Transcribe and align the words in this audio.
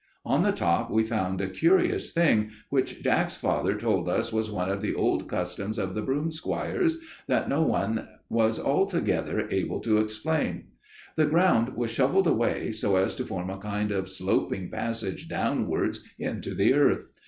"On 0.25 0.41
the 0.41 0.51
top 0.51 0.89
we 0.89 1.03
found 1.03 1.39
a 1.41 1.47
curious 1.47 2.11
thing, 2.11 2.49
which 2.69 3.03
Jack's 3.03 3.35
father 3.35 3.75
told 3.75 4.09
us 4.09 4.33
was 4.33 4.49
one 4.49 4.67
of 4.67 4.81
the 4.81 4.95
old 4.95 5.29
customs 5.29 5.77
of 5.77 5.93
the 5.93 6.01
broomsquires, 6.01 6.97
that 7.27 7.47
no 7.47 7.61
one 7.61 8.07
was 8.27 8.59
altogether 8.59 9.47
able 9.51 9.79
to 9.81 9.99
explain. 9.99 10.69
The 11.17 11.27
ground 11.27 11.75
was 11.77 11.91
shovelled 11.91 12.25
away, 12.25 12.71
so 12.71 12.95
as 12.95 13.13
to 13.17 13.25
form 13.27 13.51
a 13.51 13.59
kind 13.59 13.91
of 13.91 14.09
sloping 14.09 14.71
passage 14.71 15.27
downwards 15.29 16.03
into 16.17 16.55
the 16.55 16.73
earth. 16.73 17.13